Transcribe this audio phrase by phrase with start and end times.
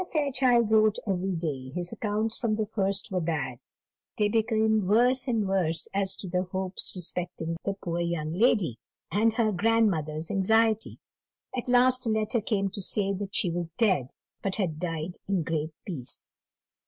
[0.11, 3.59] Fairchild wrote every day; his accounts from the first were bad;
[4.17, 8.79] they became worse and worse as to the hopes respecting the poor young lady,
[9.11, 10.97] and her grandmother's anxiety.
[11.55, 14.09] At last a letter came to say that she was dead,
[14.41, 16.23] but had died in great peace.